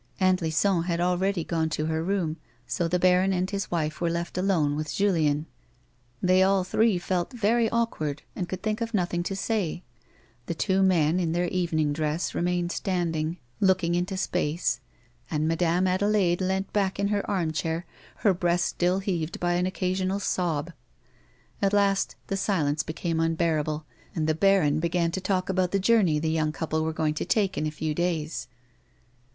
[0.19, 4.09] Aunt Lison had already gone to her room, so the baron and his wife were
[4.09, 5.45] left alone with Julien.
[6.23, 9.83] They all three felt very awkward, and could think of nothing to say;
[10.47, 13.67] the two men, in their eveiung drcsa, remained standing, A WOMAN'S LIFE.
[13.67, 14.79] 57 looking into space,
[15.29, 17.85] and Madame Adelaide leant back in her arm chair,
[18.25, 20.73] her breast still heaved by an occasional sob.
[21.61, 26.17] At last the silence became unbearable, and the baron began to talk about the journey
[26.17, 28.47] the young couple were going to take in a few days.